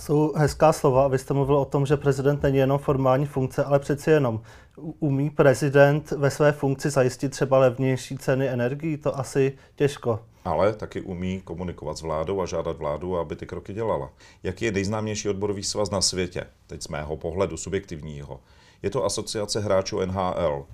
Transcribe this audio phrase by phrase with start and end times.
[0.00, 4.10] Jsou hezká slova, abyste mluvil o tom, že prezident není jenom formální funkce, ale přeci
[4.10, 4.40] jenom.
[4.76, 8.96] Umí prezident ve své funkci zajistit třeba levnější ceny energií?
[8.96, 10.20] To asi těžko.
[10.44, 14.10] Ale taky umí komunikovat s vládou a žádat vládu, aby ty kroky dělala.
[14.42, 16.44] Jaký je nejznámější odborový svaz na světě?
[16.66, 18.40] Teď z mého pohledu subjektivního.
[18.82, 20.66] Je to asociace hráčů NHL.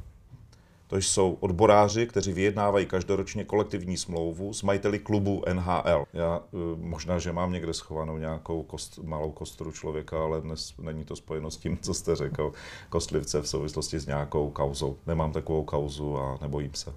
[0.87, 6.05] To jsou odboráři, kteří vyjednávají každoročně kolektivní smlouvu s majiteli klubu NHL.
[6.13, 11.05] Já eh, možná, že mám někde schovanou nějakou kost, malou kostru člověka, ale dnes není
[11.05, 12.53] to spojeno s tím, co jste řekl,
[12.89, 14.97] kostlivce v souvislosti s nějakou kauzou.
[15.07, 16.93] Nemám takovou kauzu a nebojím se.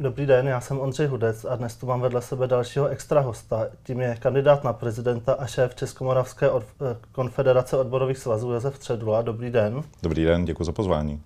[0.00, 3.66] Dobrý den, já jsem Ondřej Hudec a dnes tu mám vedle sebe dalšího extra hosta.
[3.82, 9.22] Tím je kandidát na prezidenta a šéf Českomoravské od, eh, konfederace odborových svazů Josef Tředula.
[9.22, 9.82] Dobrý den.
[10.02, 11.22] Dobrý den, děkuji za pozvání.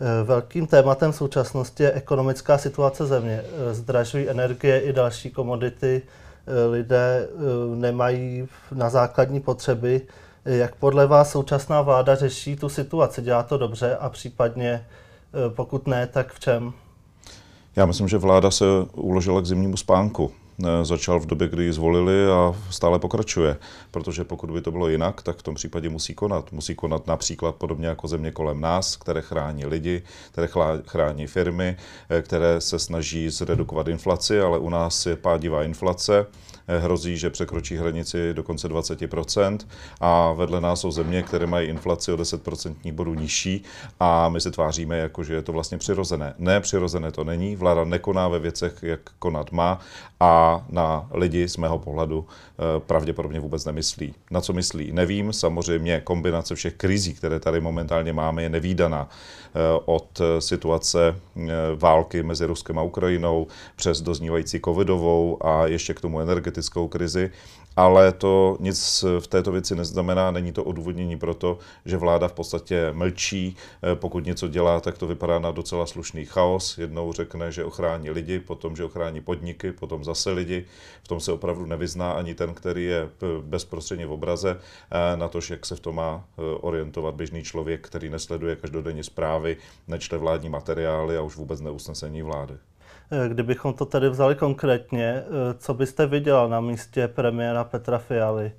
[0.00, 3.42] Eh, velkým tématem v současnosti je ekonomická situace země.
[3.44, 6.02] Eh, zdražují energie i další komodity,
[6.70, 7.28] lidé
[7.74, 10.00] nemají na základní potřeby.
[10.44, 13.22] Jak podle vás současná vláda řeší tu situaci?
[13.22, 14.86] Dělá to dobře a případně
[15.48, 16.72] pokud ne, tak v čem?
[17.76, 20.30] Já myslím, že vláda se uložila k zimnímu spánku.
[20.64, 23.56] Eh, začal v době, kdy ji zvolili a stále pokračuje.
[23.90, 26.52] Protože pokud by to bylo jinak, tak v tom případě musí konat.
[26.52, 30.48] Musí konat například podobně jako země kolem nás, které chrání lidi, které
[30.86, 31.76] chrání firmy,
[32.10, 36.26] eh, které se snaží zredukovat inflaci, ale u nás je pádivá inflace
[36.68, 39.68] Eh, hrozí, že překročí hranici dokonce 20%
[40.00, 43.62] a vedle nás jsou země, které mají inflaci o 10% bodů nižší
[44.00, 46.34] a my se tváříme, jako že je to vlastně přirozené.
[46.38, 49.78] Ne, přirozené to není, vláda nekoná ve věcech, jak konat má
[50.20, 54.14] a na lidi z mého pohledu eh, pravděpodobně vůbec nemyslí.
[54.30, 54.92] Na co myslí?
[54.92, 59.08] Nevím, samozřejmě kombinace všech krizí, které tady momentálně máme, je nevýdaná.
[59.08, 61.16] Eh, od situace
[61.76, 67.30] války mezi Ruskem a Ukrajinou přes doznívající covidovou a ještě k tomu energetickou krizi,
[67.76, 72.32] ale to nic v této věci neznamená, není to odůvodnění pro to, že vláda v
[72.32, 76.78] podstatě mlčí, eh, pokud něco dělá, tak to vypadá na docela slušný chaos.
[76.78, 80.64] Jednou řekne, že ochrání lidi, potom, že ochrání podniky, potom zase lidi.
[81.02, 84.60] V tom se opravdu nevyzná ani ten, který je eh, bezprostředně v obraze,
[84.90, 86.24] eh, na to, jak se v tom má
[86.60, 89.56] orientovat běžný člověk, který nesleduje každodenně zprávy,
[89.88, 92.54] nečte vládní materiály a už vůbec neusnesení vlády.
[93.10, 95.24] Eh, kdybychom to tady vzali konkrétně, eh,
[95.58, 98.52] co byste viděl na místě premiéra Petra Fialy?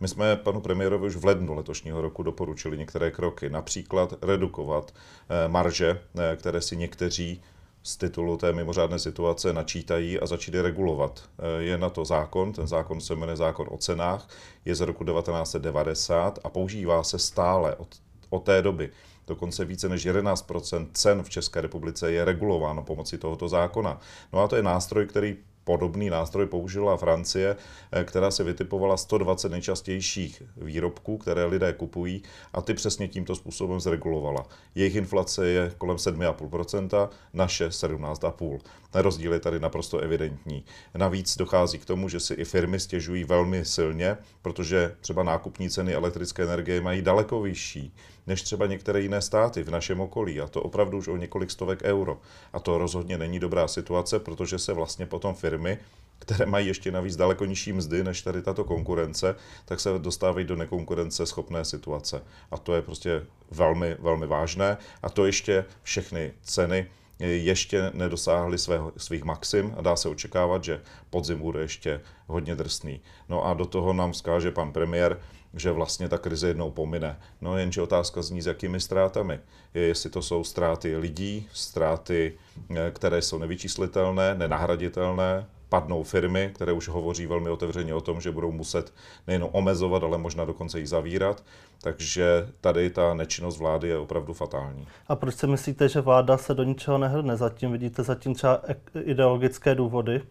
[0.00, 4.94] My jsme panu premiérovi už v lednu letošního roku doporučili některé kroky, například redukovat
[5.28, 6.00] eh, marže,
[6.36, 7.42] které si někteří
[7.82, 11.22] z titulu té mimořádné situace načítají a začít je regulovat.
[11.58, 14.28] Je na to zákon, ten zákon se jmenuje zákon o cenách,
[14.64, 17.88] je z roku 1990 a používá se stále od,
[18.30, 18.90] od té doby.
[19.26, 24.00] Dokonce více než 11% cen v České republice je regulováno pomocí tohoto zákona.
[24.32, 27.56] No a to je nástroj, který Podobný nástroj použila Francie,
[27.92, 33.80] eh, která se vytipovala 120 nejčastějších výrobků, které lidé kupují a ty přesně tímto způsobem
[33.80, 34.46] zregulovala.
[34.74, 38.60] Jejich inflace je kolem 7,5%, naše 17,5%.
[38.90, 40.64] Ten rozdíl je tady naprosto evidentní.
[40.94, 45.94] Navíc dochází k tomu, že si i firmy stěžují velmi silně, protože třeba nákupní ceny
[45.94, 47.92] elektrické energie mají daleko vyšší
[48.30, 50.40] než třeba některé jiné státy v našem okolí.
[50.40, 52.20] A to opravdu už o několik stovek euro.
[52.52, 55.78] A to rozhodně není dobrá situace, protože se vlastně potom firmy,
[56.18, 60.56] které mají ještě navíc daleko nižší mzdy než tady tato konkurence, tak se dostávají do
[60.56, 62.22] nekonkurence schopné situace.
[62.50, 64.76] A to je prostě velmi, velmi vážné.
[65.02, 66.86] A to ještě všechny ceny
[67.26, 73.00] ještě nedosáhly svého, svých maxim a dá se očekávat, že podzim bude ještě hodně drsný.
[73.28, 75.20] No a do toho nám skáže pan premiér,
[75.54, 77.18] že vlastně ta krize jednou pomine.
[77.40, 79.40] No jenže otázka zní, s jakými ztrátami.
[79.74, 82.38] Je, jestli to jsou ztráty lidí, ztráty,
[82.70, 88.30] eh, které jsou nevyčíslitelné, nenahraditelné, padnou firmy, které už hovoří velmi otevřeně o tom, že
[88.30, 88.92] budou muset
[89.26, 91.42] nejen omezovat, ale možná dokonce i zavírat.
[91.82, 94.86] Takže tady ta nečinnost vlády je opravdu fatální.
[95.08, 97.36] A proč si myslíte, že vláda se do ničeho nehrne?
[97.36, 98.60] Zatím vidíte zatím třeba
[99.00, 100.22] ideologické důvody?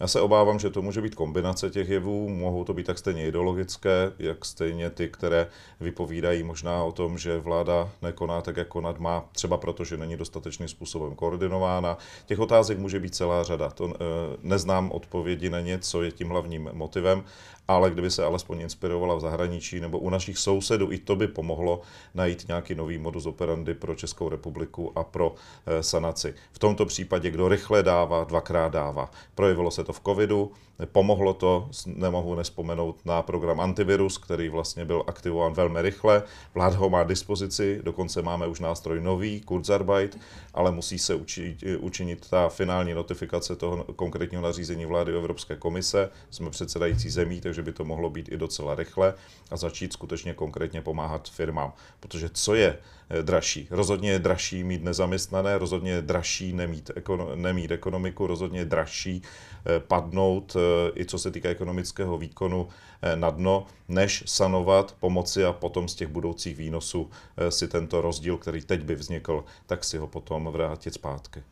[0.00, 3.26] Já se obávám, že to může být kombinace těch jevů, mohou to být tak stejně
[3.26, 5.46] ideologické, jak stejně ty, které
[5.80, 10.16] vypovídají možná o tom, že vláda nekoná tak, jak konat má, třeba proto, že není
[10.16, 11.98] dostatečným způsobem koordinována.
[12.26, 13.70] Těch otázek může být celá řada.
[13.70, 13.94] To, e,
[14.42, 17.24] neznám odpovědi na ně, co je tím hlavním motivem,
[17.68, 21.80] ale kdyby se alespoň inspirovala v zahraničí nebo u našich sousedů, i to by pomohlo
[22.14, 25.34] najít nějaký nový modus operandi pro Českou republiku a pro
[25.66, 26.34] e, sanaci.
[26.52, 29.10] V tomto případě, kdo rychle dává, dvakrát dává.
[29.34, 30.52] Projevilo se to v covidu,
[30.92, 36.22] pomohlo to, nemohu nespomenout na program Antivirus, který vlastně byl aktivován velmi rychle.
[36.54, 40.18] Vláda ho má dispozici, dokonce máme už nástroj nový, Kurzarbeit,
[40.54, 46.10] ale musí se učit, učinit ta finální notifikace toho konkrétního nařízení vlády Evropské komise.
[46.30, 49.14] Jsme předsedající zemí, takže by to mohlo být i docela rychle
[49.50, 51.72] a začít skutečně konkrétně pomáhat firmám.
[52.00, 52.78] Protože co je
[53.10, 53.68] eh, dražší?
[53.70, 56.90] Rozhodně je dražší mít nezaměstnané, rozhodně je dražší nemít,
[57.34, 62.68] nemít ekonomiku, rozhodně je dražší eh, padnout eh, i co se týká ekonomického výkonu
[63.14, 67.10] na dno, než sanovat, pomoci a potom z těch budoucích výnosů
[67.48, 71.42] si tento rozdíl, který teď by vznikl, tak si ho potom vrátit zpátky.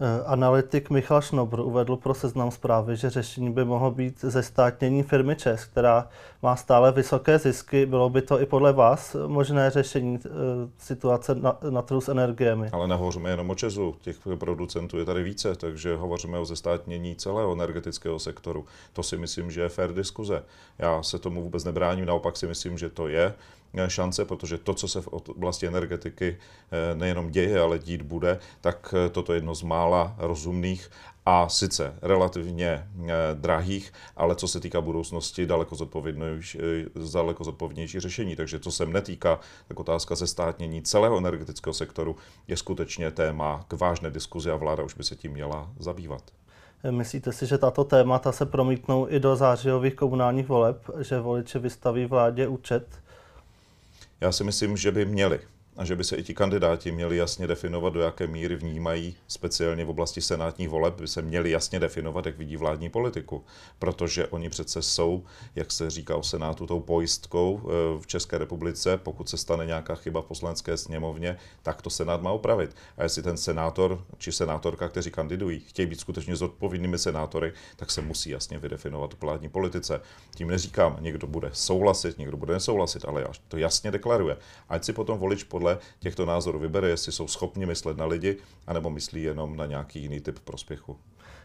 [0.00, 5.36] Eh, analytik Michal Šnobr uvedl pro seznam zprávy, že řešení by mohlo být zestátnění firmy
[5.36, 6.08] ČES, která
[6.42, 7.86] má stále vysoké zisky.
[7.86, 10.20] Bylo by to i podle vás možné řešení e,
[10.78, 12.70] situace na, na trhu s energiemi?
[12.72, 17.52] Ale nehovoříme jenom o ČESu, těch producentů je tady více, takže hovoříme o zestátnění celého
[17.52, 18.64] energetického sektoru.
[18.92, 20.42] To si myslím, že je fér diskuze.
[20.78, 23.34] Já se tomu vůbec nebráním, naopak si myslím, že to je
[23.88, 28.94] šance, protože to, co se v oblasti energetiky eh, nejenom děje, ale dít bude, tak
[28.96, 30.90] eh, toto je jedno z mála rozumných
[31.26, 36.58] a sice relativně eh, drahých, ale co se týká budoucnosti, daleko zodpovědnější,
[37.12, 38.36] daleko zodpovědnější řešení.
[38.36, 42.16] Takže co se mne týká, tak otázka ze státnění celého energetického sektoru
[42.48, 46.22] je skutečně téma k vážné diskuzi a vláda už by se tím měla zabývat.
[46.90, 52.06] Myslíte si, že tato témata se promítnou i do zářijových komunálních voleb, že voliči vystaví
[52.06, 53.05] vládě účet?
[54.20, 55.40] Já si myslím, že by měli
[55.76, 59.84] a že by se i ti kandidáti měli jasně definovat, do jaké míry vnímají, speciálně
[59.84, 63.44] v oblasti senátních voleb, by se měli jasně definovat, jak vidí vládní politiku.
[63.78, 65.24] Protože oni přece jsou,
[65.54, 68.96] jak se říká o Senátu, tou pojistkou eh, v České republice.
[68.96, 72.76] Pokud se stane nějaká chyba v poslanecké sněmovně, tak to Senát má opravit.
[72.96, 78.02] A jestli ten senátor či senátorka, kteří kandidují, chtějí být skutečně zodpovědnými senátory, tak se
[78.02, 80.00] musí jasně vydefinovat v vládní politice.
[80.34, 84.36] Tím neříkám, někdo bude souhlasit, někdo bude nesouhlasit, ale to jasně deklaruje.
[84.68, 88.36] Ať si potom volič podle podle těchto názorů vybere, jestli jsou schopni myslet na lidi,
[88.66, 90.96] anebo myslí jenom na nějaký jiný typ prospěchu.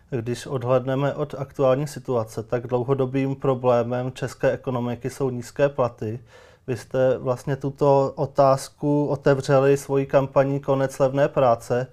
[0.10, 6.20] Když odhledneme od aktuální situace, tak dlouhodobým problémem české ekonomiky jsou nízké platy.
[6.68, 11.88] Vy jste vlastně tuto otázku otevřeli svojí kampaní Konec levné práce.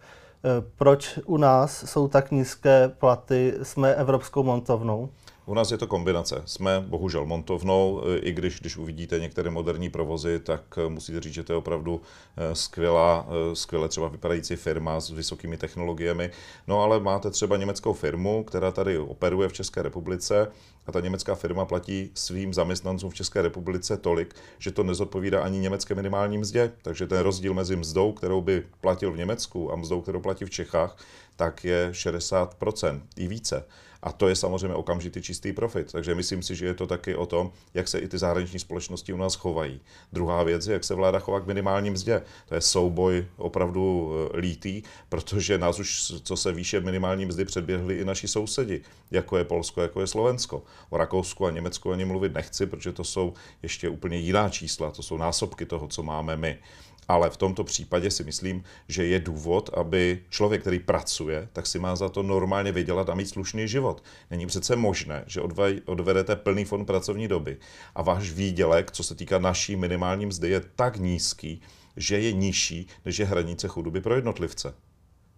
[0.76, 3.54] Proč u nás jsou tak nízké platy?
[3.62, 5.08] Jsme evropskou montovnou?
[5.48, 6.42] U nás je to kombinace.
[6.46, 11.42] Jsme bohužel montovnou, i když, když uvidíte některé moderní provozy, tak eh, musíte říct, že
[11.42, 12.00] to je opravdu
[12.36, 16.30] eh, skvělá, eh, skvěle třeba vypadající firma s vysokými technologiemi.
[16.66, 20.48] No ale máte třeba německou firmu, která tady operuje v České republice
[20.86, 25.58] a ta německá firma platí svým zaměstnancům v České republice tolik, že to nezodpovídá ani
[25.58, 26.72] německé minimální mzdě.
[26.82, 30.50] Takže ten rozdíl mezi mzdou, kterou by platil v Německu a mzdou, kterou platí v
[30.50, 30.96] Čechách,
[31.36, 33.64] tak je 60% i více.
[34.02, 35.92] A to je samozřejmě okamžitý čistý profit.
[35.92, 39.12] Takže myslím si, že je to taky o tom, jak se i ty zahraniční společnosti
[39.12, 39.80] u nás chovají.
[40.12, 42.22] Druhá věc je, jak se vláda chová k minimálním mzdě.
[42.48, 47.98] To je souboj opravdu eh, lítý, protože nás už, co se výše minimální mzdy, předběhli
[47.98, 48.80] i naši sousedi,
[49.10, 50.62] jako je Polsko, jako je Slovensko.
[50.90, 55.02] O Rakousku a Německu ani mluvit nechci, protože to jsou ještě úplně jiná čísla, to
[55.02, 56.58] jsou násobky toho, co máme my.
[57.08, 61.78] Ale v tomto případě si myslím, že je důvod, aby člověk, který pracuje, tak si
[61.78, 64.02] má za to normálně vydělat a mít slušný život.
[64.30, 65.40] Není přece možné, že
[65.86, 67.56] odvedete plný fond pracovní doby
[67.94, 71.62] a váš výdělek, co se týká naší minimální mzdy, je tak nízký,
[71.96, 74.74] že je nižší, než je hranice chudoby pro jednotlivce.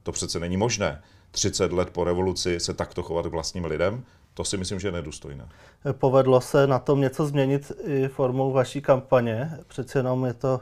[0.02, 1.02] To přece není možné.
[1.30, 4.92] 30 let po revoluci se takto chovat k vlastním lidem, to si myslím, že je
[4.92, 5.48] nedůstojné.
[5.92, 9.50] Povedlo se na tom něco změnit i formou vaší kampaně?
[9.68, 10.60] Přece jenom je to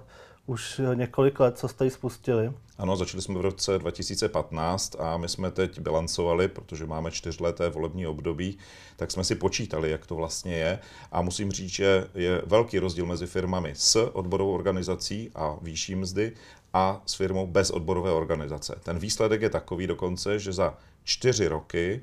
[0.49, 2.53] už několik let, co jste ji spustili.
[2.79, 8.07] Ano, začali jsme v roce 2015 a my jsme teď bilancovali, protože máme čtyřleté volební
[8.07, 8.59] období,
[8.97, 10.79] tak jsme si počítali, jak to vlastně je.
[11.13, 16.33] A musím říct, že je velký rozdíl mezi firmami s odborovou organizací a výšší mzdy
[16.73, 18.79] a s firmou bez odborové organizace.
[18.83, 20.75] Ten výsledek je takový dokonce, že za
[21.05, 22.03] čtyři roky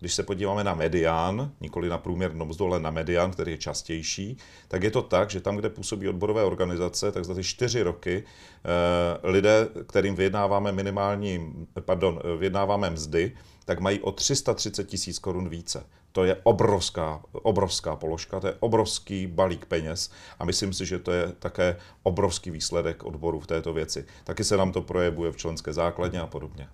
[0.00, 4.36] když se podíváme na medián, nikoli na průměrnou mzdu, ale na medián, který je častější,
[4.68, 8.24] tak je to tak, že tam, kde působí odborové organizace, tak za ty čtyři roky
[8.24, 13.32] eh, lidé, kterým vyjednáváme minimální, pardon, vyjednáváme mzdy,
[13.64, 15.86] tak mají o 330 tisíc korun více.
[16.12, 21.12] To je obrovská, obrovská položka, to je obrovský balík peněz a myslím si, že to
[21.12, 24.06] je také obrovský výsledek odboru v této věci.
[24.24, 26.68] Taky se nám to projevuje v členské základně a podobně.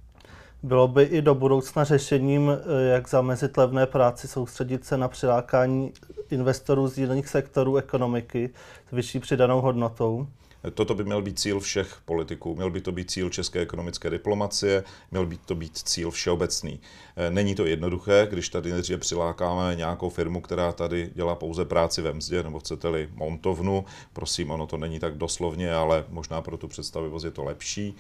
[0.62, 5.92] Bylo by i do budoucna řešením, eh, jak zamezit levné práci, soustředit se na přilákání
[6.31, 8.50] investorů z jiných sektorů ekonomiky
[8.88, 10.26] s vyšší přidanou hodnotou?
[10.75, 14.85] Toto by měl být cíl všech politiků, měl by to být cíl české ekonomické diplomacie,
[15.11, 16.81] měl by to být cíl všeobecný.
[17.16, 22.02] Eh, není to jednoduché, když tady nejdříve přilákáme nějakou firmu, která tady dělá pouze práci
[22.02, 26.69] ve mzdě, nebo chcete-li montovnu, prosím, ono to není tak doslovně, ale možná pro tu
[26.69, 27.95] představivost je to lepší.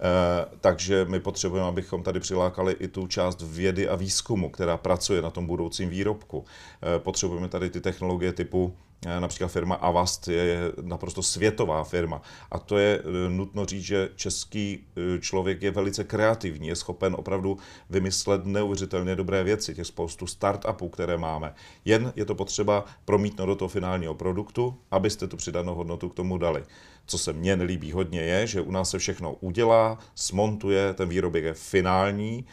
[0.00, 5.22] Eh, takže my potřebujeme, abychom tady přilákali i tu část vědy a výzkumu, která pracuje
[5.22, 6.44] na tom budoucím výrobku.
[6.82, 12.22] Eh, potřebujeme tady ty technologie typu například firma Avast je naprosto světová firma.
[12.50, 17.14] A to je eh, nutno říct, že český eh, člověk je velice kreativní, je schopen
[17.18, 17.58] opravdu
[17.90, 21.54] vymyslet neuvěřitelně dobré věci, těch spoustu startupů, které máme.
[21.84, 26.38] Jen je to potřeba promítnout do toho finálního produktu, abyste tu přidanou hodnotu k tomu
[26.38, 26.64] dali.
[27.06, 31.44] Co se mně nelíbí hodně je, že u nás se všechno udělá, smontuje, ten výrobek
[31.44, 32.44] je finální,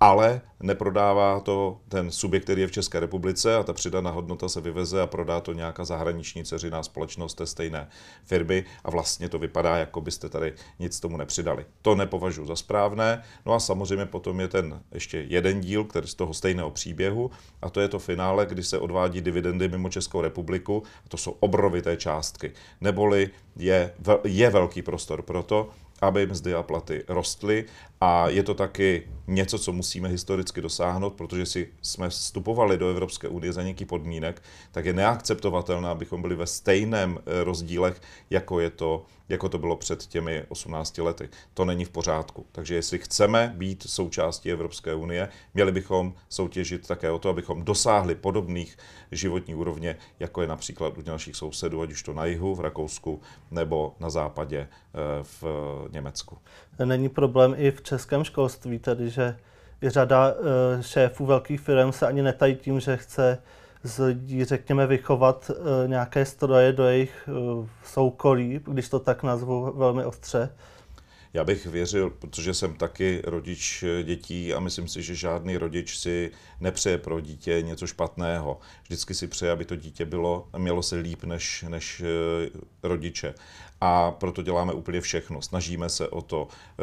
[0.00, 4.60] ale neprodává to ten subjekt, který je v České republice a ta přidaná hodnota se
[4.60, 7.88] vyveze a prodá to nějaká zahraniční ceřiná společnost té stejné
[8.24, 11.66] firmy a vlastně to vypadá, jako byste tady nic tomu nepřidali.
[11.82, 13.22] To nepovažuji za správné.
[13.46, 17.30] No a samozřejmě potom je ten ještě jeden díl, který z toho stejného příběhu
[17.62, 20.82] a to je to finále, kdy se odvádí dividendy mimo Českou republiku.
[21.06, 22.52] A to jsou obrovité částky.
[22.80, 25.68] Neboli je, je velký prostor pro to,
[26.00, 27.64] aby mzdy a platy rostly
[28.00, 33.28] a je to taky něco, co musíme historicky dosáhnout, protože si jsme vstupovali do Evropské
[33.28, 38.00] unie za nějaký podmínek, tak je neakceptovatelné, abychom byli ve stejném eh, rozdílech,
[38.30, 41.28] jako, je to, jako to bylo před těmi 18 lety.
[41.54, 42.46] To není v pořádku.
[42.52, 48.14] Takže jestli chceme být součástí Evropské unie, měli bychom soutěžit také o to, abychom dosáhli
[48.14, 48.78] podobných
[49.12, 53.20] životní úrovně, jako je například u našich sousedů, ať už to na jihu, v Rakousku,
[53.50, 54.68] nebo na západě eh,
[55.22, 55.44] v
[55.90, 56.38] Německu.
[56.84, 59.36] Není problém i v českém školství, tedy že
[59.82, 63.38] řada eh, šéfů velkých firm se ani netají tím, že chce
[63.82, 69.72] z lidí, řekněme, vychovat eh, nějaké stroje do jejich eh, soukolí, když to tak nazvu
[69.76, 70.50] velmi ostře.
[71.32, 76.30] Já bych věřil, protože jsem taky rodič dětí a myslím si, že žádný rodič si
[76.60, 78.58] nepřeje pro dítě něco špatného.
[78.82, 82.02] Vždycky si přeje, aby to dítě bylo, mělo se líp než, než
[82.82, 83.34] rodiče
[83.80, 85.42] a proto děláme úplně všechno.
[85.42, 86.82] Snažíme se o to, eh,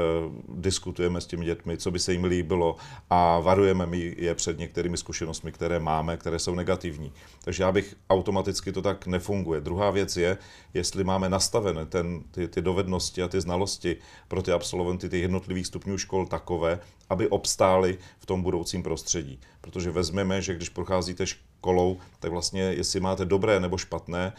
[0.50, 2.76] diskutujeme s těmi dětmi, co by se jim líbilo
[3.10, 7.12] a varujeme je před některými zkušenostmi, které máme, které jsou negativní.
[7.44, 9.62] Takže já bych automaticky to tak nefunguje.
[9.62, 10.38] Druhá věc je,
[10.74, 13.98] jestli máme nastavené ten, ty, ty dovednosti a ty znalosti
[14.28, 19.40] pro ty absolventy těch jednotlivých stupňů škol takové, aby obstáli v tom budoucím prostředí.
[19.62, 21.26] Protože vezmeme, že když procházíte
[21.66, 24.34] školou, tak vlastně jestli máte dobré nebo špatné e,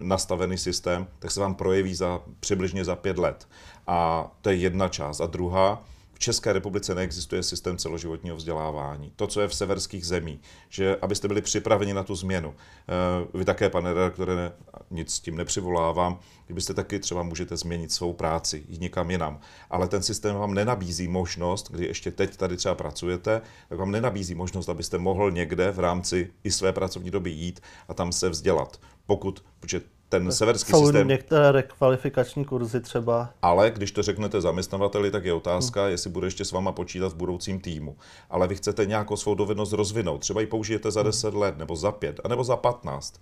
[0.00, 3.48] nastavený systém, tak se vám projeví za přibližně za pět let.
[3.86, 5.20] A to je jedna část.
[5.20, 9.12] A druhá, v České republice neexistuje systém celoživotního vzdělávání.
[9.16, 12.54] To, co je v severských zemích, že abyste byli připraveni na tu změnu.
[12.54, 14.52] Eh, vy také, pane redaktore,
[14.90, 19.40] nic s tím nepřivolávám, kdybyste taky třeba můžete změnit svou práci, jít někam jinam.
[19.70, 24.34] Ale ten systém vám nenabízí možnost, kdy ještě teď tady třeba pracujete, tak vám nenabízí
[24.34, 28.80] možnost, abyste mohl někde v rámci i své pracovní doby jít a tam se vzdělat.
[29.06, 29.80] Pokud, protože
[30.20, 31.08] ten severský Jsou systém...
[31.08, 33.30] některé rekvalifikační kurzy třeba.
[33.42, 35.90] Ale když to řeknete zaměstnavateli, tak je otázka, hmm.
[35.90, 37.96] jestli bude ještě s váma počítat v budoucím týmu.
[38.30, 40.18] Ale vy chcete nějakou svou dovednost rozvinout.
[40.18, 41.40] Třeba ji použijete za 10 hmm.
[41.40, 43.20] let, nebo za 5, nebo za 15.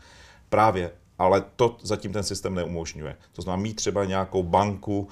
[0.49, 3.17] Právě ale to zatím ten systém neumožňuje.
[3.33, 5.09] To znamená mít třeba nějakou banku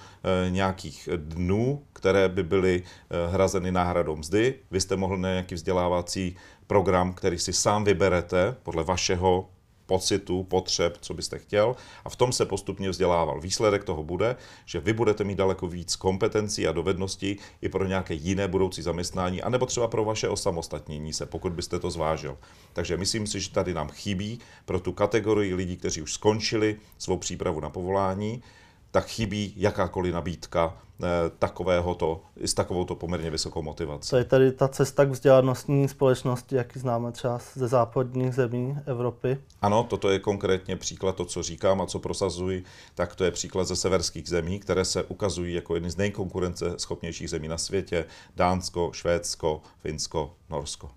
[0.47, 4.55] e, nějakých dnů, které by byly e, hrazeny náhradou mzdy.
[4.71, 9.49] Vy jste mohli na nějaký vzdělávací program, který si sám vyberete podle vašeho
[9.91, 13.41] pocitů, potřeb, co byste chtěl a v tom se postupně vzdělával.
[13.41, 18.15] Výsledek toho bude, že vy budete mít daleko víc kompetencí a dovedností i pro nějaké
[18.15, 22.39] jiné budoucí zaměstnání, anebo třeba pro vaše osamostatnění se, pokud byste to zvážil.
[22.73, 27.17] Takže myslím si, že tady nám chybí pro tu kategorii lidí, kteří už skončili svou
[27.19, 28.43] přípravu na povolání,
[28.91, 31.07] tak chybí jakákoliv nabídka eh,
[31.39, 34.11] takovéhoto, s takovouto poměrně vysokou motivací.
[34.11, 39.39] To je tady ta cesta k vzdělanostní společnosti, jaký známe třeba ze západních zemí Evropy.
[39.63, 43.65] Ano, toto je konkrétně příklad to, co říkám a co prosazuji, tak to je příklad
[43.65, 48.05] ze severských zemí, které se ukazují jako jedny z nejkonkurenceschopnějších zemí na světě.
[48.37, 50.91] Dánsko, Švédsko, Finsko, Norsko.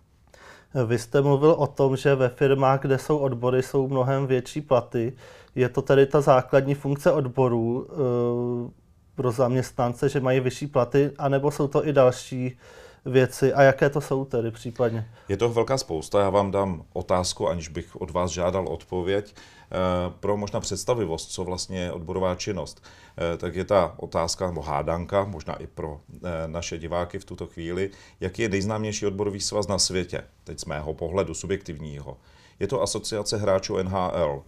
[0.86, 5.14] Vy jste mluvil o tom, že ve firmách, kde jsou odbory, jsou mnohem větší platy.
[5.56, 7.94] Je to tedy ta základní funkce odborů e,
[9.16, 12.58] pro zaměstnance, že mají vyšší platy, anebo jsou to i další
[13.06, 15.10] věci a jaké to jsou tedy případně?
[15.30, 19.36] Je to velká spousta, já vám dám otázku, aniž bych od vás žádal odpověď.
[19.36, 22.84] Eh, pro možná představivost, co vlastně je odborová činnost,
[23.18, 27.48] eh, tak je ta otázka nebo hádanka, možná i pro eh, naše diváky v tuto
[27.48, 32.18] chvíli, jaký je nejznámější odborový svaz na světě, teď z mého pohledu subjektivního.
[32.60, 34.44] Je to asociace hráčů NHL.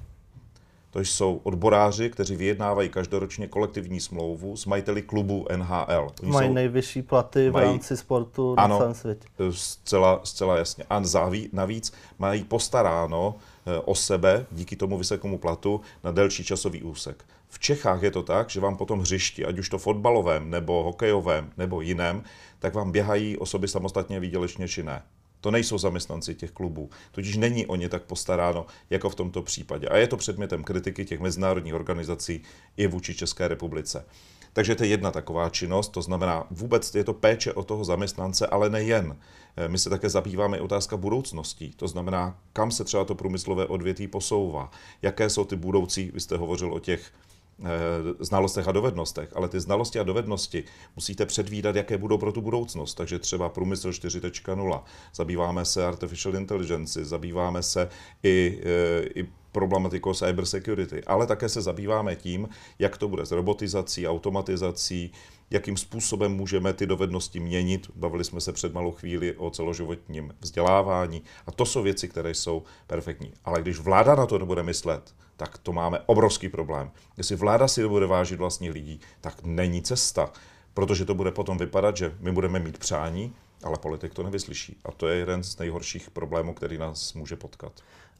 [0.96, 6.08] To jsou odboráři, kteří vyjednávají každoročně kolektivní smlouvu s majiteli klubu NHL.
[6.24, 9.28] Oni mají jsou, nejvyšší platy mají, v rámci sportu ano, na celém světě.
[9.52, 10.84] Zcela, zcela jasně.
[10.90, 13.36] A záví, navíc mají postaráno
[13.66, 17.26] eh, o sebe díky tomu vysokému platu na delší časový úsek.
[17.50, 21.52] V Čechách je to tak, že vám potom hřišti, ať už to fotbalovém, nebo hokejovém,
[21.58, 22.24] nebo jiném,
[22.60, 25.02] tak vám běhají osoby samostatně výdělečně činné.
[25.46, 29.88] To nejsou zaměstnanci těch klubů, tudíž není o ně tak postaráno, jako v tomto případě.
[29.88, 32.42] A je to předmětem kritiky těch mezinárodních organizací
[32.78, 34.06] i vůči České republice.
[34.54, 38.48] Takže to je jedna taková činnost, to znamená vůbec je to péče o toho zaměstnance,
[38.48, 39.18] ale nejen.
[39.58, 44.08] Eh, my se také zabýváme otázka budoucností, to znamená, kam se třeba to průmyslové odvětví
[44.08, 44.72] posouvá,
[45.02, 47.12] jaké jsou ty budoucí, vy jste hovořil o těch
[48.20, 50.64] znalostech a dovednostech, ale ty znalosti a dovednosti
[50.96, 52.94] musíte předvídat, jaké budou pro tu budoucnost.
[52.94, 54.84] Takže třeba průmysl 4.0,
[55.16, 57.90] zabýváme se artificial intelligence, zabýváme se
[58.24, 63.32] i, eh, i problematikou cyber security, ale také se zabýváme tím, jak to bude s
[63.32, 65.12] robotizací, automatizací,
[65.52, 67.92] jakým způsobem můžeme ty dovednosti měnit.
[67.96, 72.64] Bavili jsme se před malou chvíli o celoživotním vzdělávání a to jsou věci, které jsou
[72.88, 73.34] perfektní.
[73.46, 76.92] Ale když vláda na to nebude myslet, tak to máme obrovský problém.
[77.18, 80.32] Jestli vláda si bude vážit vlastních lidí, tak není cesta,
[80.74, 83.34] protože to bude potom vypadat, že my budeme mít přání,
[83.64, 84.78] ale politik to nevyslyší.
[84.86, 87.72] A to je jeden z nejhorších problémů, který nás může potkat.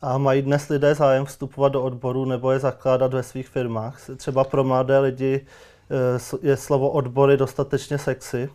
[0.02, 4.02] A mají dnes lidé zájem vstupovat do odboru nebo je zakládat ve svých firmách?
[4.18, 5.46] Třeba pro mladé lidi
[6.42, 8.50] je slovo odbory dostatečně sexy?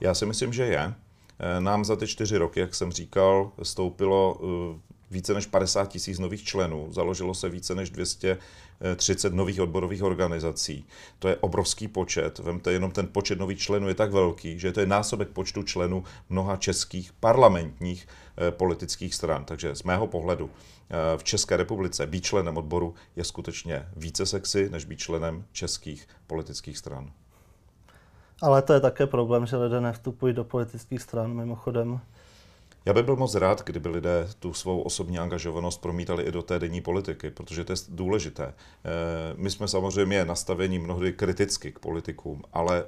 [0.00, 0.94] Já si myslím, že je.
[1.40, 6.18] Eh, nám za ty čtyři roky, jak jsem říkal, stoupilo eh, více než 50 tisíc
[6.18, 10.86] nových členů, založilo se více než 230 nových odborových organizací.
[11.18, 12.38] To je obrovský počet.
[12.38, 16.04] Vemte, jenom ten počet nových členů je tak velký, že to je násobek počtu členů
[16.28, 19.44] mnoha českých parlamentních eh, politických stran.
[19.44, 24.68] Takže z mého pohledu eh, v České republice být členem odboru je skutečně více sexy,
[24.70, 27.10] než být členem českých politických stran.
[28.42, 32.00] Ale to je také problém, že lidé nevstupují do politických stran mimochodem.
[32.86, 36.58] Já bych byl moc rád, kdyby lidé tu svou osobní angažovanost promítali i do té
[36.58, 38.44] denní politiky, protože to je důležité.
[38.44, 38.54] Eh,
[39.36, 42.84] my jsme samozřejmě nastavení mnohdy kriticky k politikům, ale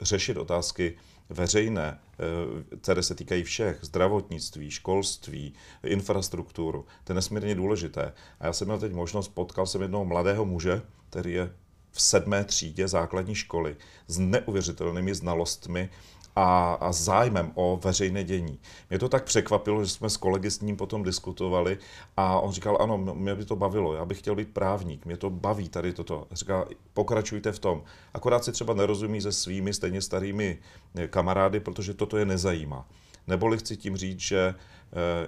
[0.00, 0.96] řešit otázky
[1.28, 8.12] veřejné, eh, které se týkají všech, zdravotnictví, školství, infrastrukturu, to je nesmírně důležité.
[8.40, 11.52] A já jsem měl teď možnost, potkal jsem jednoho mladého muže, který je
[11.90, 13.76] v sedmé třídě základní školy
[14.06, 15.90] s neuvěřitelnými znalostmi
[16.38, 18.58] a, a zájmem o veřejné dění.
[18.90, 21.78] Mě to tak překvapilo, že jsme s kolegy s ním potom diskutovali
[22.16, 25.30] a on říkal, ano, mě by to bavilo, já bych chtěl být právník, mě to
[25.30, 26.26] baví tady toto.
[26.32, 27.82] Říkal, pokračujte v tom.
[28.14, 30.58] Akorát si třeba nerozumí se svými stejně starými
[30.94, 32.86] eh, kamarády, protože toto je nezajímá.
[33.26, 34.54] Neboli chci tím říct, že e,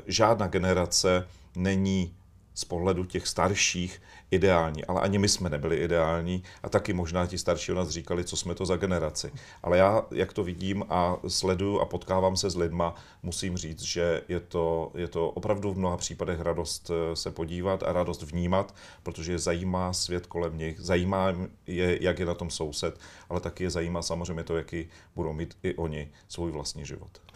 [0.07, 2.14] žádná generace není
[2.61, 7.38] z pohledu těch starších ideální, ale ani my jsme nebyli ideální a taky možná ti
[7.38, 9.33] starší o nás říkali, co jsme to za generaci.
[9.62, 14.23] Ale já, jak to vidím a sleduju a potkávám se s lidma, musím říct, že
[14.29, 18.75] je to, je to opravdu v mnoha případech radost eh, se podívat a radost vnímat,
[19.03, 21.35] protože je zajímá svět kolem nich, zajímá
[21.66, 25.57] je, jak je na tom soused, ale taky je zajímá samozřejmě to, jaký budou mít
[25.62, 27.30] i oni svůj vlastní život.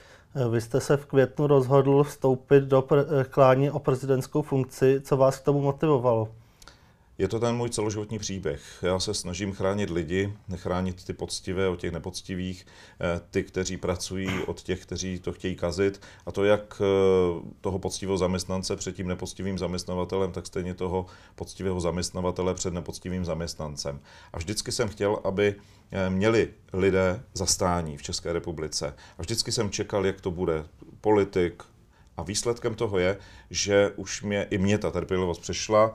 [0.50, 2.84] Vy jste se v květnu rozhodl vstoupit do
[3.30, 5.00] klání o prezidentskou funkci.
[5.00, 6.28] Co vás k tomu motivovalo?
[7.18, 8.62] Je to ten můj celoživotní příběh.
[8.82, 12.66] Já se snažím chránit lidi, nechránit ty poctivé od těch nepoctivých,
[13.00, 16.00] eh, ty, kteří pracují od těch, kteří to chtějí kazit.
[16.26, 21.80] A to jak eh, toho poctivého zaměstnance před tím nepoctivým zaměstnavatelem, tak stejně toho poctivého
[21.80, 24.00] zaměstnavatele před nepoctivým zaměstnancem.
[24.32, 25.54] A vždycky jsem chtěl, aby
[25.92, 28.94] eh, měli lidé zastání v České republice.
[29.18, 30.64] A vždycky jsem čekal, jak to bude.
[31.00, 31.62] Politik,
[32.16, 33.16] a výsledkem toho je,
[33.50, 35.94] že už mě, i mě ta trpělivost přešla,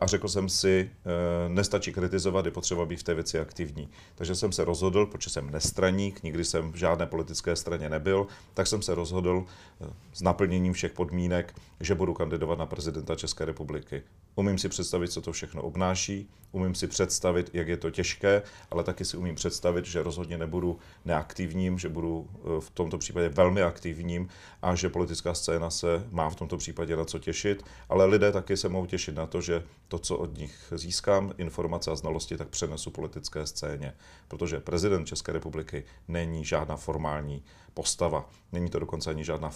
[0.00, 3.88] a řekl jsem si, eh, nestačí kritizovat, je potřeba být v té věci aktivní.
[4.14, 8.66] Takže jsem se rozhodl, protože jsem nestraník, nikdy jsem v žádné politické straně nebyl, tak
[8.66, 9.44] jsem se rozhodl
[9.80, 14.02] eh, s naplněním všech podmínek, že budu kandidovat na prezidenta České republiky.
[14.34, 18.84] Umím si představit, co to všechno obnáší, umím si představit, jak je to těžké, ale
[18.84, 22.28] taky si umím představit, že rozhodně nebudu neaktivním, že budu
[22.60, 24.28] v tomto případě velmi aktivním
[24.62, 28.56] a že politická scéna se má v tomto případě na co těšit, ale lidé taky
[28.56, 32.48] se mohou těšit na to, že to, co od nich získám, informace a znalosti, tak
[32.48, 33.94] přenesu politické scéně.
[34.28, 37.42] Protože prezident České republiky není žádná formální
[37.74, 39.50] postava, není to dokonce ani žádná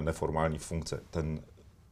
[0.00, 1.02] neformální funkce.
[1.10, 1.40] Ten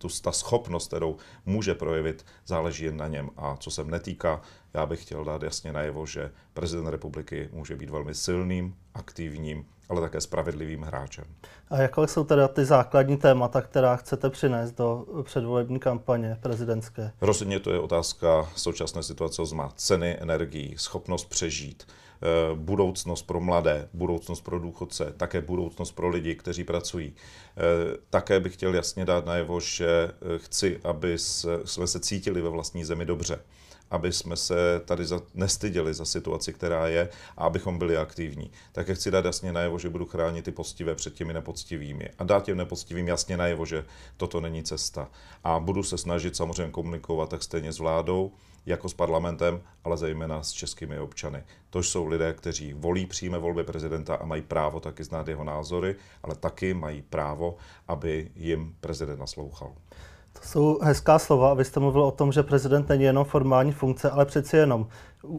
[0.02, 3.30] tu, ta schopnost, kterou může projevit, záleží jen na něm.
[3.36, 4.40] A co se netýká,
[4.74, 10.00] já bych chtěl dát jasně najevo, že prezident republiky může být velmi silným, aktivním ale
[10.00, 11.24] také spravedlivým hráčem.
[11.70, 17.12] A jaké jsou teda ty základní témata, která chcete přinést do předvolební kampaně prezidentské?
[17.20, 21.86] Rozhodně to je otázka současné situace, má ceny energií, schopnost přežít,
[22.54, 27.14] budoucnost pro mladé, budoucnost pro důchodce, také budoucnost pro lidi, kteří pracují.
[27.14, 31.18] Eh, také bych chtěl jasně dát najevo, že chci, aby
[31.64, 33.38] jsme se cítili ve vlastní zemi dobře
[33.92, 35.04] aby jsme se tady
[35.34, 38.50] nestyděli za situaci, která je a abychom byli aktivní.
[38.72, 42.44] Také chci dát jasně najevo, že budu chránit ty poctivé před těmi nepoctivými a dát
[42.44, 43.84] těm nepoctivým jasně najevo, že
[44.16, 45.08] toto není cesta.
[45.44, 48.32] A budu se snažit samozřejmě komunikovat tak stejně s vládou,
[48.66, 51.42] jako s parlamentem, ale zejména s českými občany.
[51.70, 55.96] To jsou lidé, kteří volí přímé volby prezidenta a mají právo taky znát jeho názory,
[56.22, 57.56] ale taky mají právo,
[57.88, 59.72] aby jim prezident naslouchal.
[60.32, 61.54] To jsou hezká slova.
[61.54, 64.86] Vy jste mluvil o tom, že prezident není jenom formální funkce, ale přeci jenom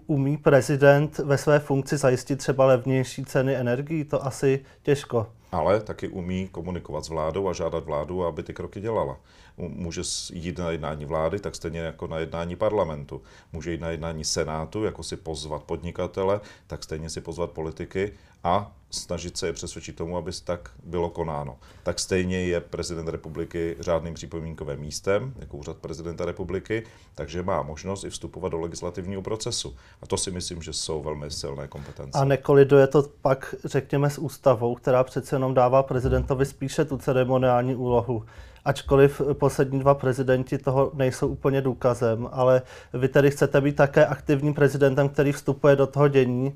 [0.08, 4.04] umí prezident ve své funkci zajistit třeba levnější ceny energií?
[4.04, 5.28] To asi těžko.
[5.52, 9.18] Ale taky umí komunikovat s vládou a žádat vládu, aby ty kroky dělala.
[9.58, 10.02] Může
[10.34, 13.22] jít na jednání vlády, tak stejně jako na jednání parlamentu.
[13.54, 18.14] Může jít na jednání senátu, jako si pozvat podnikatele, tak stejně si pozvat politiky
[18.44, 21.58] a snažit se je přesvědčit tomu, aby tak bylo konáno.
[21.84, 26.84] Tak stejně je prezident republiky řádným připomínkovým místem, jako úřad prezidenta republiky,
[27.16, 29.76] takže má možnost i vstupovat do legislativního procesu.
[30.02, 32.20] A to si myslím, že jsou velmi silné kompetence.
[32.20, 37.76] A nekoliduje to pak, řekněme, s ústavou, která přece jenom dává prezidentovi spíše tu ceremoniální
[37.76, 38.26] úlohu
[38.66, 42.62] ačkoliv poslední dva prezidenti toho nejsou úplně důkazem, ale
[42.94, 46.56] vy tedy chcete být také aktivním prezidentem, který vstupuje do toho dění.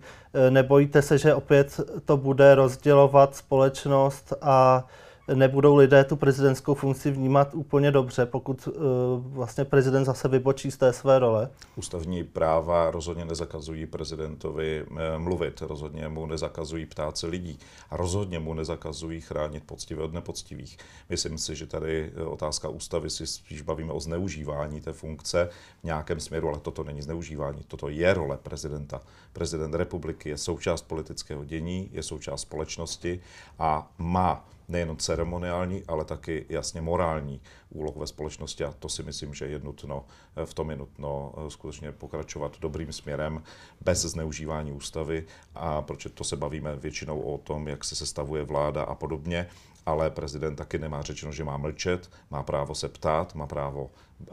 [0.49, 4.87] Nebojíte se, že opět to bude rozdělovat společnost a
[5.33, 8.73] nebudou lidé tu prezidentskou funkci vnímat úplně dobře, pokud uh,
[9.19, 11.49] vlastně prezident zase vybočí z té své role?
[11.75, 17.59] Ústavní práva rozhodně nezakazují prezidentovi eh, mluvit, rozhodně mu nezakazují ptát se lidí
[17.89, 20.77] a rozhodně mu nezakazují chránit poctivé od nepoctivých.
[21.09, 25.49] Myslím si, že tady eh, otázka ústavy si spíš bavíme o zneužívání té funkce
[25.81, 29.01] v nějakém směru, ale toto není zneužívání, toto je role prezidenta.
[29.33, 33.19] Prezident republiky je součást politického dění, je součást společnosti
[33.59, 38.63] a má nejen ceremoniální, ale taky jasně morální úlohu ve společnosti.
[38.63, 40.05] A to si myslím, že je nutno,
[40.45, 43.43] v tom je nutno eh, skutečně pokračovat dobrým směrem
[43.81, 45.25] bez zneužívání ústavy.
[45.55, 49.47] A proč to se bavíme většinou o tom, jak se sestavuje vláda a podobně,
[49.87, 54.25] ale prezident taky nemá řečeno, že má mlčet, má právo se ptát, má právo eh,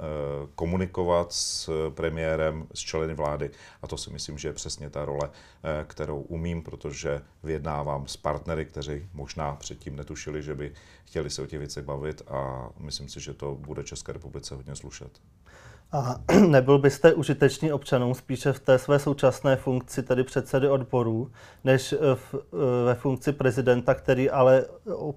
[0.55, 3.51] komunikovat s premiérem, s členy vlády
[3.83, 8.17] a to si myslím, že je přesně ta role, eh, kterou umím, protože vyjednávám s
[8.17, 10.73] partnery, kteří možná předtím netušili, že by
[11.05, 14.77] chtěli se o těch věcech bavit a myslím si, že to bude České republice hodně
[14.77, 15.21] slušet.
[15.93, 16.17] A
[16.49, 21.31] nebyl byste užitečný občanům spíše v té své současné funkci, tedy předsedy odborů,
[21.65, 24.65] než eh, v, eh, ve funkci prezidenta, který ale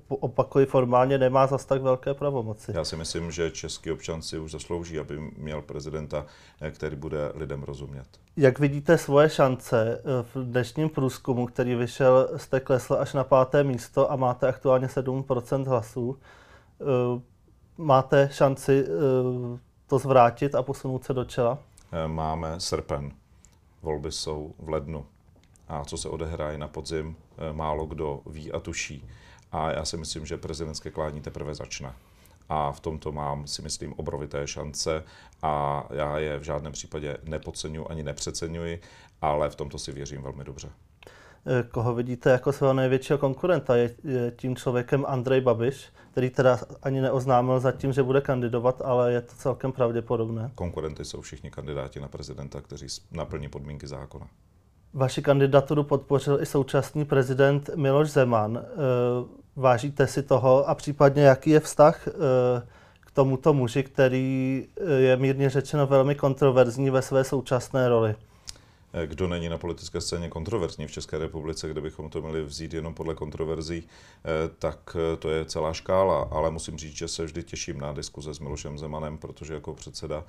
[0.09, 2.71] opakuji formálně nemá zas tak velké pravomoci?
[2.75, 6.25] Já si myslím, že český občan si už zaslouží, aby měl prezidenta,
[6.61, 8.07] eh, který bude lidem rozumět.
[8.37, 10.01] Jak vidíte svoje šance
[10.33, 15.67] v dnešním průzkumu, který vyšel, jste klesl až na páté místo a máte aktuálně 7%
[15.67, 16.19] hlasů.
[17.77, 18.85] Máte šanci
[19.87, 21.59] to zvrátit a posunout se do čela?
[21.91, 23.11] Eh, máme srpen.
[23.81, 25.05] Volby jsou v lednu.
[25.67, 29.07] A co se odehraje na podzim, eh, málo kdo ví a tuší.
[29.51, 31.93] A já si myslím, že prezidentské klání teprve začne.
[32.49, 35.03] A v tomto mám, si myslím, obrovité šance
[35.41, 38.81] a já je v žádném případě nepodceňuji ani nepřeceňuji,
[39.21, 40.69] ale v tomto si věřím velmi dobře.
[41.49, 43.75] Eh, koho vidíte jako svého největšího konkurenta?
[43.75, 49.13] Je, je tím člověkem Andrej Babiš, který teda ani neoznámil zatím, že bude kandidovat, ale
[49.13, 50.51] je to celkem pravděpodobné.
[50.55, 54.27] Konkurenty jsou všichni kandidáti na prezidenta, kteří naplní podmínky zákona.
[54.93, 58.57] Vaši kandidaturu podpořil i současný prezident Miloš Zeman.
[58.57, 58.67] Eh,
[59.55, 62.11] vážíte si toho a případně jaký je vztah eh,
[62.99, 68.15] k tomuto muži, který je mírně řečeno velmi kontroverzní ve své současné roli?
[69.03, 72.73] Eh, kdo není na politické scéně kontroverzní v České republice, kde bychom to měli vzít
[72.73, 76.27] jenom podle kontroverzí, eh, tak eh, to je celá škála.
[76.31, 80.23] Ale musím říct, že se vždy těším na diskuze s Milošem Zemanem, protože jako předseda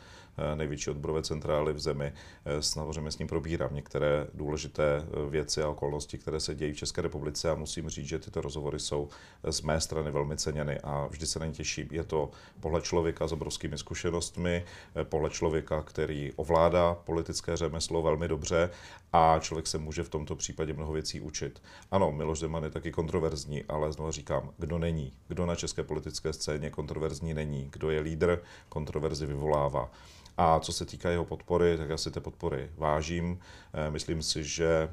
[0.54, 2.12] největší odborové centrály v zemi
[2.61, 7.50] samozřejmě s ním probírám některé důležité věci a okolnosti, které se dějí v České republice
[7.50, 9.09] a musím říct, že tyto rozhovory jsou
[9.48, 11.88] z mé strany velmi ceněny a vždy se na ně těším.
[11.90, 14.64] Je to pohled člověka s obrovskými zkušenostmi,
[15.02, 18.71] pohled člověka, který ovládá politické řemeslo velmi dobře, dobře
[19.12, 21.62] a člověk se může v tomto případě mnoho věcí učit.
[21.90, 26.33] Ano, Miloš Zeman je taky kontroverzní, ale znovu říkám, kdo není, kdo na české politické
[26.33, 29.90] scéně kontroverzní není, kdo je lídr, kontroverzi vyvolává.
[30.37, 33.38] A co se týká jeho podpory, tak já si té podpory vážím.
[33.90, 34.88] Myslím si, že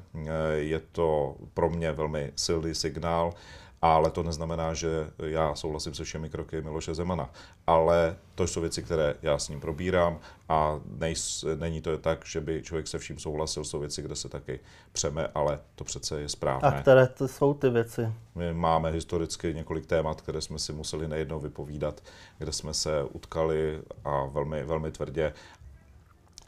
[0.54, 3.34] je to pro mě velmi silný signál
[3.82, 7.30] ale to neznamená, že já souhlasím se všemi kroky Miloše Zemana.
[7.66, 12.40] Ale to jsou věci, které já s ním probírám a nejs, není to tak, že
[12.40, 14.60] by člověk se vším souhlasil, jsou věci, kde se taky
[14.92, 16.68] přeme, ale to přece je správné.
[16.68, 18.12] A které to jsou ty věci?
[18.34, 22.00] My máme historicky několik témat, které jsme si museli nejednou vypovídat,
[22.38, 25.32] kde jsme se utkali a velmi, velmi tvrdě.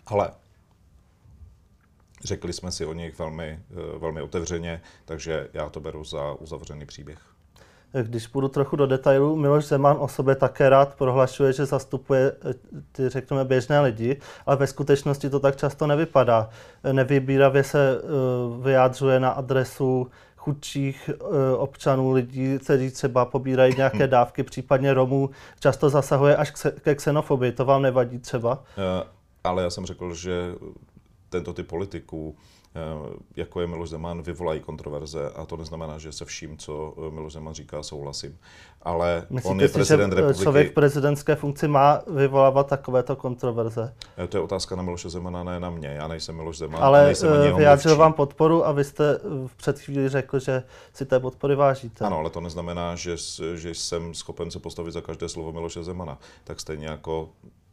[0.06, 0.30] Ale
[2.24, 6.86] Řekli jsme si o nich velmi, eh, velmi otevřeně, takže já to beru za uzavřený
[6.86, 7.18] příběh.
[8.02, 12.54] Když půjdu trochu do detailů, Miloš Zeman o sobě také rád prohlašuje, že zastupuje eh,
[12.92, 16.50] ty, řekněme, běžné lidi, ale ve skutečnosti to tak často nevypadá.
[16.92, 18.00] Nevybíravě se
[18.62, 21.10] vyjádřuje na adresu chudších
[21.56, 27.52] občanů, lidí, kteří třeba pobírají nějaké dávky, případně Romů, často zasahuje až ke xenofobii.
[27.52, 28.62] To vám nevadí třeba?
[29.44, 30.54] Ale já jsem řekl, že
[31.28, 32.36] tento typ politiků,
[32.74, 32.80] eh,
[33.36, 37.32] jako je Miloš Zeman, vyvolají kontroverze a to neznamená, že se vším, co eh, Miloš
[37.32, 38.38] Zeman říká, souhlasím.
[38.82, 40.42] Ale Myslíte on je prezident si, že republiky.
[40.42, 43.94] člověk v prezidentské funkci má vyvolávat takovéto kontroverze?
[44.16, 45.88] Eh, to je otázka na Miloše Zemana, ne na mě.
[45.88, 46.84] Já nejsem Miloš Zeman.
[46.84, 49.20] Ale nejsem vyjádřil vám podporu a vy jste
[49.56, 50.62] před chvíli řekl, že
[50.92, 52.04] si té podpory vážíte.
[52.04, 53.16] Ano, ale to neznamená, že,
[53.54, 56.18] že jsem schopen se postavit za každé slovo Miloše Zemana.
[56.44, 57.28] Tak stejně jako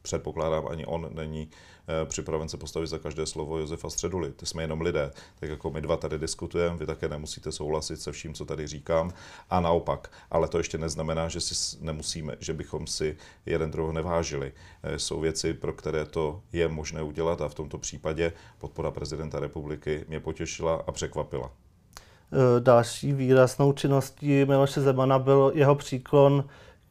[0.05, 1.49] předpokládám, ani on není
[1.87, 4.31] eh, připraven se postavit za každé slovo Josefa Středuly.
[4.31, 5.11] Ty jsme jenom lidé.
[5.39, 9.11] Tak jako my dva tady diskutujeme, vy také nemusíte souhlasit se vším, co tady říkám.
[9.49, 10.11] A naopak.
[10.31, 14.53] Ale to ještě neznamená, že si nemusíme, že bychom si jeden druhého nevážili.
[14.83, 19.39] Eh, jsou věci, pro které to je možné udělat a v tomto případě podpora prezidenta
[19.39, 21.51] republiky mě potěšila a překvapila.
[22.31, 26.43] Eh, další výraznou činností Miloše Zemana byl jeho příklon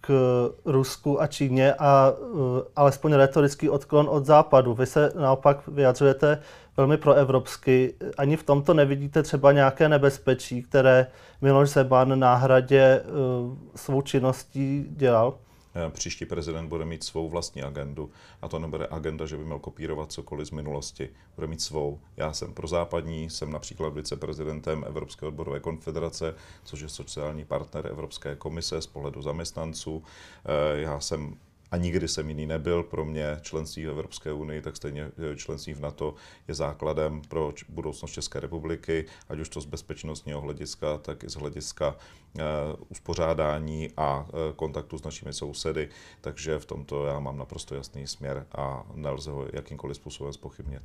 [0.07, 2.39] k Rusku a Číně a uh,
[2.77, 4.75] alespoň retorický odklon od západu.
[4.75, 6.39] Vy se naopak vyjadřujete
[6.77, 7.95] velmi proevropsky.
[8.19, 11.07] Ani v tomto nevidíte třeba nějaké nebezpečí, které
[11.41, 15.35] Miloš Zeman na hradě uh, svou činností dělal?
[15.75, 18.11] Eh, příští prezident bude mít svou vlastní agendu
[18.43, 21.11] a to nebude agenda, že by měl kopírovat cokoliv z minulosti.
[21.35, 22.01] Bude mít svou.
[22.17, 26.35] Já jsem pro západní, jsem například viceprezidentem Evropské odborové konfederace,
[26.65, 30.03] což je sociální partner Evropské komise z pohledu zaměstnanců.
[30.45, 31.37] Eh, já jsem
[31.75, 32.83] a nikdy jsem jiný nebyl.
[32.83, 36.15] Pro mě členství v Evropské unii, tak stejně eh, členství v NATO
[36.49, 41.35] je základem pro budoucnost České republiky, ať už to z bezpečnostního hlediska, tak i z
[41.35, 41.97] hlediska
[42.35, 42.43] uh,
[42.89, 45.89] uspořádání a uh, kontaktu s našimi sousedy.
[46.21, 50.83] Takže v tomto já mám naprosto jasný směr a nelze ho jakýmkoliv způsobem spochybnit.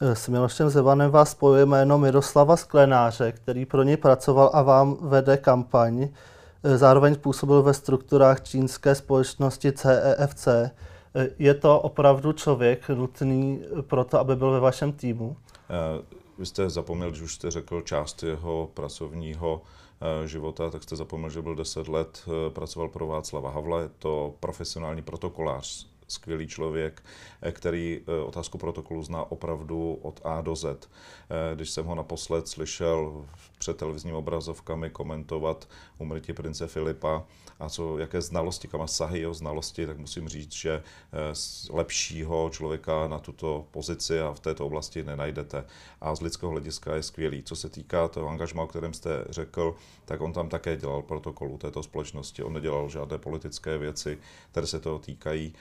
[0.00, 5.36] S Milošem Zevanem vás spojuje jméno Miroslava Sklenáře, který pro něj pracoval a vám vede
[5.36, 6.08] kampaň.
[6.64, 10.48] Eh, zároveň působil ve strukturách čínské společnosti CEFC.
[10.48, 15.36] Eh, je to opravdu člověk nutný pro to, aby byl ve vašem týmu?
[15.70, 16.02] Eh,
[16.38, 19.62] vy jste zapomněl, když už jste řekl část jeho pracovního
[20.24, 25.02] života, tak jste zapomněl, že byl 10 let, pracoval pro Václava Havla, je to profesionální
[25.02, 27.02] protokolář skvělý člověk,
[27.42, 30.64] eh, který eh, otázku protokolu zná opravdu od A do Z.
[30.64, 33.26] Eh, když jsem ho naposled slyšel
[33.58, 37.24] před televizním obrazovkami komentovat umrtí prince Filipa
[37.60, 40.82] a co, jaké znalosti, kam sahy jeho znalosti, tak musím říct, že
[41.70, 45.64] lepšího člověka na tuto pozici a v této oblasti nenajdete.
[46.00, 47.42] A z lidského hlediska je skvělý.
[47.42, 51.58] Co se týká toho angažma, o kterém jste řekl, tak on tam také dělal protokolu
[51.58, 52.42] této společnosti.
[52.42, 54.18] On nedělal žádné politické věci,
[54.50, 55.54] které se toho týkají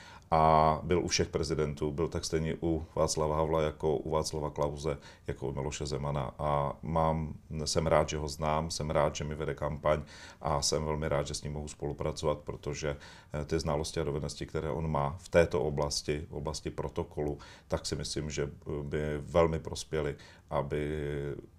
[0.84, 1.91] byl u všech prezidentů.
[1.91, 6.32] Byl tak stejně u Václava Havla, jako u Václava Klauze, jako u Miloše Zemana.
[6.39, 7.34] A mám,
[7.65, 10.02] jsem rád, že ho znám, jsem rád, že mi vede kampaň
[10.41, 12.98] a jsem velmi rád, že s ním mohu spolupracovat, protože
[13.34, 17.86] eh, ty znalosti a dovednosti, které on má v této oblasti, v oblasti protokolu, tak
[17.86, 18.52] si myslím, že
[18.84, 20.15] by velmi prospěly,
[20.50, 20.98] aby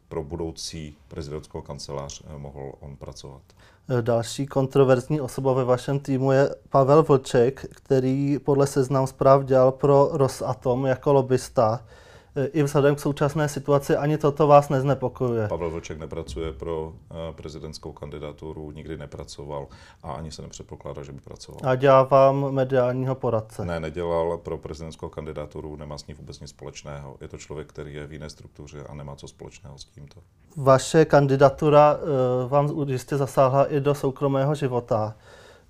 [0.08, 3.42] pro budoucí prezidentskou kancelář eh, mohl on pracovat.
[4.00, 10.08] Další kontroverzní osoba ve vašem týmu je Pavel Vlček, který podle seznam zpráv dělal pro
[10.12, 11.84] Rosatom jako lobbysta
[12.44, 15.48] i vzhledem k současné situaci ani toto vás neznepokojuje.
[15.48, 19.66] Pavel Vlček nepracuje pro eh, prezidentskou kandidaturu, nikdy nepracoval
[20.02, 21.60] a ani se nepředpokládá, že by pracoval.
[21.64, 23.64] A dělá vám mediálního poradce?
[23.64, 27.16] Ne, nedělal pro prezidentskou kandidaturu, nemá s ní vůbec nic společného.
[27.20, 30.20] Je to člověk, který je v jiné struktuře a nemá co společného s tímto.
[30.56, 35.14] Vaše kandidatura uh, vám jistě zasáhla i do soukromého života.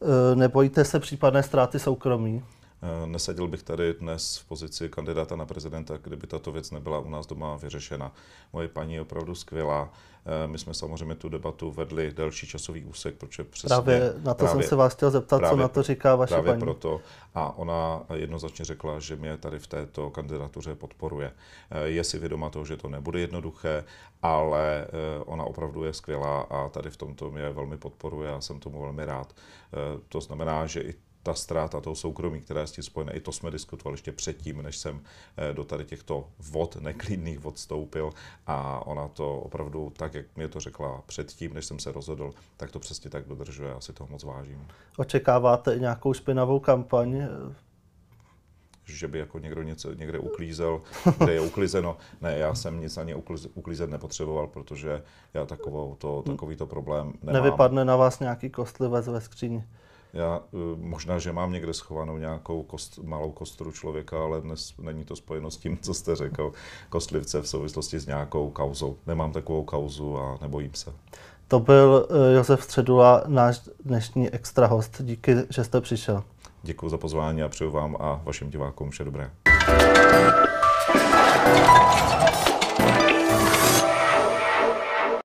[0.00, 2.42] Uh, nebojíte se případné ztráty soukromí?
[2.86, 7.10] Eh, neseděl bych tady dnes v pozici kandidáta na prezidenta, kdyby tato věc nebyla u
[7.10, 8.12] nás doma vyřešena.
[8.52, 9.92] Moje paní je opravdu skvělá.
[10.44, 13.68] Eh, my jsme samozřejmě tu debatu vedli delší časový úsek, protože přesně...
[13.68, 16.52] Právě na to právě, jsem se vás chtěl zeptat, co na to říká vaše právě
[16.52, 16.60] paní.
[16.60, 17.00] proto.
[17.34, 21.32] A ona jednoznačně řekla, že mě tady v této kandidatuře podporuje.
[21.70, 23.84] Eh, je si vědoma toho, že to nebude jednoduché,
[24.22, 24.86] ale
[25.26, 29.04] ona opravdu je skvělá a tady v tomto mě velmi podporuje a jsem tomu velmi
[29.04, 29.34] rád.
[30.08, 30.94] To znamená, že i
[31.26, 34.62] ta ztráta toho soukromí, která je s tím spojená, i to jsme diskutovali ještě předtím,
[34.62, 35.00] než jsem
[35.36, 38.12] eh, do tady těchto vod, neklidných vod stoupil
[38.46, 42.70] a ona to opravdu, tak jak mě to řekla předtím, než jsem se rozhodl, tak
[42.70, 44.66] to přesně tak dodržuje, asi toho moc vážím.
[44.96, 47.28] Očekáváte nějakou špinavou kampaň?
[48.88, 50.80] že by jako někdo něco někde uklízel,
[51.18, 51.96] kde je uklizeno.
[52.20, 53.14] Ne, já jsem nic ani
[53.54, 55.02] uklízet nepotřeboval, protože
[55.34, 57.42] já takovou to, takovýto problém nemám.
[57.42, 59.64] Nevypadne na vás nějaký kostlivec ve skříni?
[60.12, 65.04] Já eh, možná, že mám někde schovanou nějakou kost, malou kostru člověka, ale dnes není
[65.04, 66.52] to spojeno s tím, co jste řekl,
[66.88, 68.96] kostlivce v souvislosti s nějakou kauzou.
[69.06, 70.92] Nemám takovou kauzu a nebojím se.
[71.48, 75.02] To byl eh, Josef Středula, náš dnešní extra host.
[75.02, 76.24] Díky, že jste přišel.
[76.62, 79.30] Děkuji za pozvání a přeju vám a vašim divákům vše dobré.